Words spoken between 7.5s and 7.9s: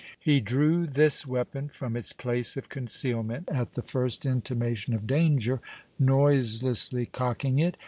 it.